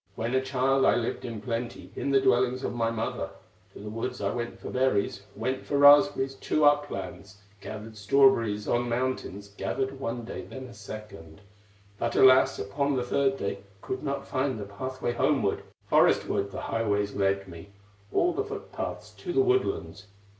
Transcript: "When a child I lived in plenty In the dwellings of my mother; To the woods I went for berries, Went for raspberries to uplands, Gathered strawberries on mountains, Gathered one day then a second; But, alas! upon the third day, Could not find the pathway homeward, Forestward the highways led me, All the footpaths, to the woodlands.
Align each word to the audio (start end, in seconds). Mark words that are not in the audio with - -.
"When 0.15 0.33
a 0.33 0.41
child 0.41 0.83
I 0.83 0.95
lived 0.95 1.25
in 1.25 1.41
plenty 1.41 1.91
In 1.95 2.09
the 2.09 2.19
dwellings 2.19 2.63
of 2.63 2.73
my 2.73 2.89
mother; 2.89 3.29
To 3.73 3.79
the 3.79 3.91
woods 3.91 4.19
I 4.19 4.33
went 4.33 4.59
for 4.59 4.71
berries, 4.71 5.21
Went 5.35 5.63
for 5.63 5.77
raspberries 5.77 6.33
to 6.33 6.65
uplands, 6.65 7.37
Gathered 7.61 7.95
strawberries 7.95 8.67
on 8.67 8.89
mountains, 8.89 9.49
Gathered 9.49 9.99
one 9.99 10.25
day 10.25 10.41
then 10.41 10.63
a 10.63 10.73
second; 10.73 11.41
But, 11.99 12.15
alas! 12.15 12.57
upon 12.57 12.95
the 12.95 13.03
third 13.03 13.37
day, 13.37 13.59
Could 13.83 14.01
not 14.01 14.27
find 14.27 14.59
the 14.59 14.65
pathway 14.65 15.11
homeward, 15.13 15.61
Forestward 15.85 16.49
the 16.49 16.61
highways 16.61 17.13
led 17.13 17.47
me, 17.47 17.69
All 18.11 18.33
the 18.33 18.43
footpaths, 18.43 19.11
to 19.17 19.31
the 19.31 19.41
woodlands. 19.43 20.07